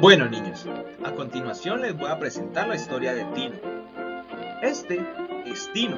Bueno 0.00 0.28
niños, 0.28 0.64
a 1.04 1.10
continuación 1.10 1.82
les 1.82 1.96
voy 1.96 2.08
a 2.08 2.20
presentar 2.20 2.68
la 2.68 2.76
historia 2.76 3.14
de 3.14 3.24
Tino. 3.34 3.56
Este 4.62 5.04
es 5.44 5.72
Tino. 5.72 5.96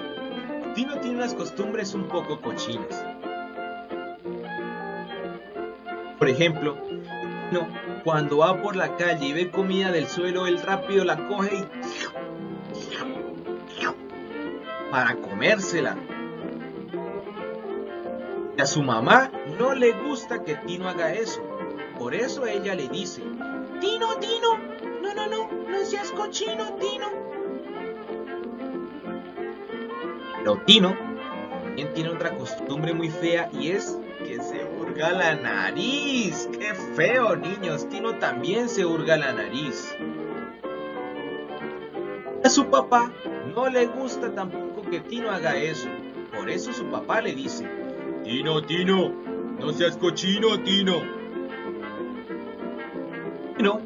Tino 0.75 0.99
tiene 1.01 1.17
unas 1.19 1.35
costumbres 1.35 1.93
un 1.93 2.09
poco 2.09 2.41
cochinas. 2.41 3.05
Por 6.19 6.31
ejemplo, 6.31 6.79
Tino 7.51 7.69
cuando 8.03 8.39
va 8.39 8.63
por 8.63 8.75
la 8.75 8.97
calle 8.97 9.27
y 9.27 9.33
ve 9.35 9.51
comida 9.51 9.93
del 9.93 10.07
suelo, 10.07 10.47
él 10.47 10.63
rápido 10.63 11.05
la 11.05 11.29
coge 11.29 11.57
y... 11.57 11.65
para 14.91 15.15
comérsela. 15.17 15.99
Y 18.57 18.63
a 18.63 18.65
su 18.65 18.83
mamá 18.83 19.31
no 19.59 19.75
le 19.75 19.93
gusta 19.93 20.43
que 20.43 20.55
Tino 20.55 20.89
haga 20.89 21.13
eso. 21.13 21.43
Por 21.99 22.15
eso 22.15 22.47
ella 22.47 22.75
le 22.75 22.89
dice, 22.89 23.23
Tino, 23.81 24.17
Tino, 24.19 24.59
no, 25.03 25.15
no, 25.15 25.27
no, 25.27 25.51
no 25.69 25.85
seas 25.85 26.11
cochino, 26.11 26.75
Tino. 26.75 27.07
Pero 30.39 30.59
Tino 30.67 30.97
también 31.63 31.93
tiene 31.95 32.11
otra 32.11 32.37
costumbre 32.37 32.93
muy 32.93 33.09
fea 33.09 33.49
y 33.59 33.71
es 33.71 33.99
que 34.27 34.43
se 34.43 34.65
hurga 34.65 35.13
la 35.13 35.35
nariz. 35.35 36.49
¡Qué 36.59 36.75
feo, 36.95 37.37
niños! 37.37 37.89
Tino 37.89 38.17
también 38.19 38.69
se 38.69 38.85
hurga 38.85 39.17
la 39.17 39.33
nariz. 39.33 39.97
A 42.45 42.49
su 42.51 42.67
papá 42.67 43.11
no 43.55 43.69
le 43.69 43.87
gusta 43.87 44.35
tampoco 44.35 44.83
que 44.91 45.01
Tino 45.01 45.31
haga 45.31 45.57
eso. 45.57 45.89
Por 46.37 46.51
eso 46.51 46.73
su 46.73 46.85
papá 46.87 47.21
le 47.23 47.35
dice, 47.35 47.67
Tino, 48.25 48.63
Tino, 48.63 49.11
no 49.59 49.73
seas 49.73 49.97
cochino, 49.97 50.61
Tino. 50.63 51.20
Tino 53.61 53.79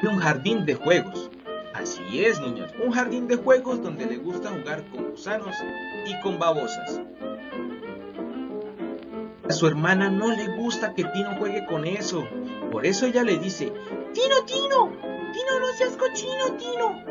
tiene 0.00 0.16
un 0.16 0.18
jardín 0.18 0.66
de 0.66 0.74
juegos. 0.74 1.30
Así 1.74 2.24
es, 2.24 2.40
niños, 2.40 2.72
un 2.84 2.90
jardín 2.90 3.28
de 3.28 3.36
juegos 3.36 3.80
donde 3.80 4.04
le 4.04 4.16
gusta 4.16 4.50
jugar 4.50 4.82
con 4.90 5.10
gusanos 5.10 5.54
y 6.04 6.20
con 6.22 6.40
babosas. 6.40 7.00
A 9.48 9.52
su 9.52 9.68
hermana 9.68 10.10
no 10.10 10.32
le 10.32 10.56
gusta 10.56 10.92
que 10.92 11.04
Tino 11.04 11.36
juegue 11.38 11.64
con 11.66 11.84
eso. 11.84 12.26
Por 12.72 12.84
eso 12.84 13.06
ella 13.06 13.22
le 13.22 13.38
dice, 13.38 13.72
Tino, 14.12 14.44
Tino, 14.44 14.90
Tino, 15.32 15.60
no 15.60 15.66
seas 15.78 15.96
cochino, 15.96 16.46
Tino. 16.58 17.04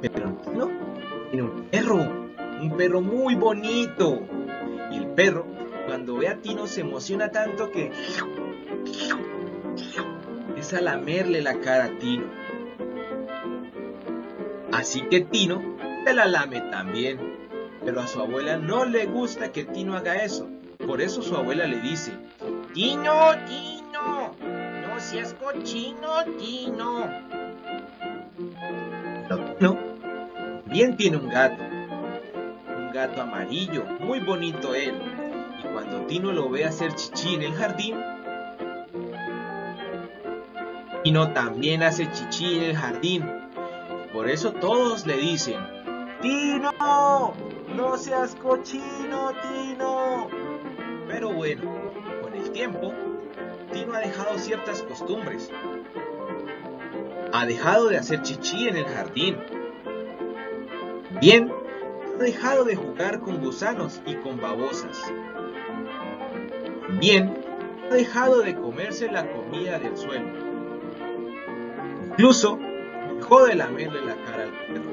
Pero 0.00 0.32
Tino 0.42 0.70
tiene 1.30 1.46
un 1.46 1.64
perro, 1.64 1.96
un 2.62 2.74
perro 2.78 3.02
muy 3.02 3.34
bonito. 3.34 4.22
Y 4.90 4.96
el 4.96 5.08
perro, 5.08 5.44
cuando 5.86 6.16
ve 6.16 6.28
a 6.28 6.38
Tino, 6.38 6.66
se 6.66 6.80
emociona 6.80 7.30
tanto 7.30 7.70
que 7.70 7.92
lamerle 10.80 11.42
la 11.42 11.60
cara 11.60 11.84
a 11.84 11.98
Tino. 11.98 12.26
Así 14.72 15.02
que 15.02 15.20
Tino 15.20 15.62
se 16.04 16.14
la 16.14 16.26
lame 16.26 16.60
también. 16.62 17.34
Pero 17.84 18.00
a 18.00 18.06
su 18.06 18.20
abuela 18.20 18.56
no 18.56 18.84
le 18.84 19.06
gusta 19.06 19.52
que 19.52 19.64
Tino 19.64 19.96
haga 19.96 20.16
eso. 20.16 20.48
Por 20.86 21.00
eso 21.00 21.22
su 21.22 21.36
abuela 21.36 21.66
le 21.66 21.80
dice, 21.80 22.12
Tino, 22.72 23.30
Tino, 23.46 24.34
no 24.82 25.00
seas 25.00 25.34
cochino, 25.34 26.24
Tino. 26.38 27.10
Pero 29.28 29.38
Tino 29.58 29.78
bien 30.66 30.96
tiene 30.96 31.18
un 31.18 31.28
gato. 31.28 31.62
Un 32.76 32.90
gato 32.92 33.22
amarillo, 33.22 33.84
muy 34.00 34.20
bonito 34.20 34.74
él. 34.74 34.94
Y 35.60 35.68
cuando 35.72 36.06
Tino 36.06 36.32
lo 36.32 36.48
ve 36.48 36.64
hacer 36.64 36.94
chichi 36.94 37.34
en 37.34 37.42
el 37.42 37.54
jardín, 37.54 37.96
Tino 41.04 41.34
también 41.34 41.82
hace 41.82 42.10
chichi 42.10 42.56
en 42.56 42.62
el 42.62 42.76
jardín. 42.76 43.30
Por 44.14 44.26
eso 44.26 44.52
todos 44.52 45.06
le 45.06 45.18
dicen, 45.18 45.60
Tino, 46.22 47.34
no 47.76 47.98
seas 47.98 48.34
cochino, 48.36 49.32
Tino. 49.42 50.28
Pero 51.06 51.30
bueno, 51.30 51.70
con 52.22 52.32
el 52.32 52.50
tiempo, 52.52 52.94
Tino 53.70 53.92
ha 53.92 53.98
dejado 53.98 54.38
ciertas 54.38 54.82
costumbres. 54.82 55.50
Ha 57.34 57.44
dejado 57.44 57.90
de 57.90 57.98
hacer 57.98 58.22
chichi 58.22 58.68
en 58.68 58.78
el 58.78 58.86
jardín. 58.86 59.36
Bien, 61.20 61.52
ha 62.14 62.22
dejado 62.22 62.64
de 62.64 62.76
jugar 62.76 63.20
con 63.20 63.42
gusanos 63.42 64.00
y 64.06 64.14
con 64.14 64.40
babosas. 64.40 65.12
Bien, 66.98 67.36
ha 67.90 67.94
dejado 67.94 68.40
de 68.40 68.54
comerse 68.54 69.12
la 69.12 69.30
comida 69.30 69.78
del 69.78 69.98
suelo. 69.98 70.53
Incluso 72.16 72.60
dejó 73.16 73.44
de 73.44 73.56
lamerle 73.56 74.00
la 74.02 74.14
cara 74.14 74.44
al 74.44 74.52
perro. 74.68 74.92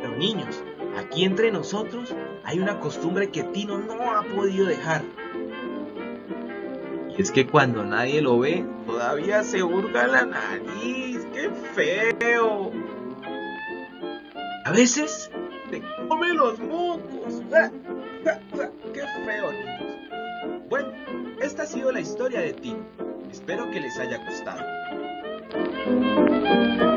Pero 0.00 0.16
niños, 0.16 0.62
aquí 0.96 1.24
entre 1.24 1.50
nosotros 1.50 2.14
hay 2.44 2.60
una 2.60 2.78
costumbre 2.78 3.30
que 3.30 3.42
Tino 3.42 3.78
no 3.78 4.16
ha 4.16 4.22
podido 4.22 4.66
dejar. 4.66 5.02
Y 7.08 7.20
es 7.20 7.32
que 7.32 7.48
cuando 7.48 7.84
nadie 7.84 8.22
lo 8.22 8.38
ve, 8.38 8.64
todavía 8.86 9.42
se 9.42 9.64
hurga 9.64 10.06
la 10.06 10.24
nariz. 10.24 11.26
¡Qué 11.34 11.50
feo! 11.74 12.70
A 14.66 14.70
veces 14.70 15.32
te 15.68 15.82
come 16.06 16.32
los 16.32 16.60
mocos. 16.60 17.42
¡Qué 18.94 19.02
feo, 19.24 19.50
niños! 19.50 20.60
Bueno, 20.68 20.92
esta 21.42 21.64
ha 21.64 21.66
sido 21.66 21.90
la 21.90 21.98
historia 21.98 22.38
de 22.40 22.52
Tino. 22.52 22.84
Espero 23.32 23.68
que 23.72 23.80
les 23.80 23.98
haya 23.98 24.24
gustado. 24.24 24.62
Thank 25.52 26.80
you. 26.82 26.89